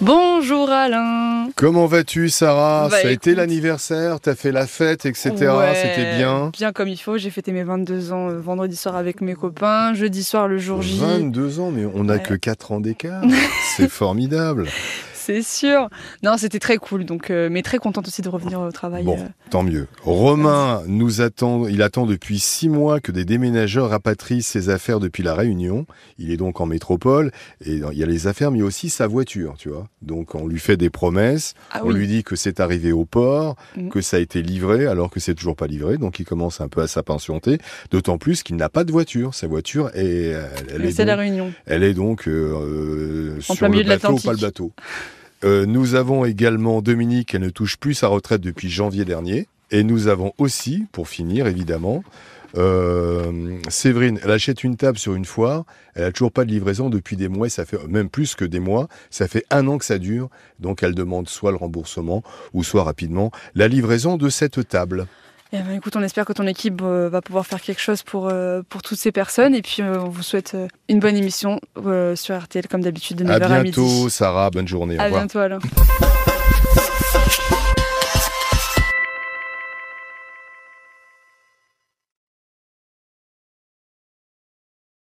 [0.00, 1.48] Bonjour Alain.
[1.56, 5.30] Comment vas-tu Sarah Bah, Ça a été l'anniversaire, t'as fait la fête, etc.
[5.38, 6.50] Ouais, C'était bien.
[6.54, 7.18] Bien comme il faut.
[7.18, 9.92] J'ai fêté mes 22 ans euh, vendredi soir avec mes copains.
[9.92, 10.98] Jeudi soir le jour J.
[11.00, 12.22] 22 ans, mais on n'a Ouais.
[12.22, 13.22] que 4 ans d'écart.
[13.76, 14.68] C'est formidable.
[15.20, 15.88] C'est sûr.
[16.22, 17.04] Non, c'était très cool.
[17.04, 19.04] Donc, euh, mais très contente aussi de revenir au travail.
[19.04, 19.26] Bon, euh.
[19.50, 19.86] tant mieux.
[20.02, 25.22] Romain nous attend, il attend depuis 6 mois que des déménageurs rapatrient ses affaires depuis
[25.22, 25.84] la Réunion.
[26.18, 27.32] Il est donc en métropole
[27.64, 29.86] et il y a les affaires, mais aussi sa voiture, tu vois.
[30.02, 31.94] Donc on lui fait des promesses, Ah on oui.
[31.94, 33.90] lui dit que c'est arrivé au port, Mhm.
[33.90, 35.98] que ça a été livré, alors que c'est toujours pas livré.
[35.98, 37.58] Donc il commence un peu à s'impatienter,
[37.90, 39.34] d'autant plus qu'il n'a pas de voiture.
[39.34, 40.34] Sa voiture est,
[40.74, 41.52] elle est C'est la réunion.
[41.66, 44.72] Elle est donc euh, En sur plein le bateau, pas le bateau.
[45.42, 49.48] Euh, nous avons également Dominique, elle ne touche plus sa retraite depuis janvier dernier.
[49.70, 52.02] Et nous avons aussi, pour finir évidemment,
[52.56, 55.64] euh, Séverine, elle achète une table sur une foire,
[55.94, 58.58] elle a toujours pas de livraison depuis des mois, ça fait même plus que des
[58.58, 62.64] mois, ça fait un an que ça dure, donc elle demande soit le remboursement, ou
[62.64, 65.06] soit rapidement la livraison de cette table.
[65.52, 68.28] Eh ben, écoute, on espère que ton équipe euh, va pouvoir faire quelque chose pour,
[68.28, 69.54] euh, pour toutes ces personnes.
[69.54, 70.56] Et puis, euh, on vous souhaite
[70.88, 71.60] une bonne émission
[72.14, 73.76] sur RTL, comme d'habitude, de 9h À à, midi.
[73.76, 75.58] bientôt, Sarah, bonne journée, À bientôt, Alain.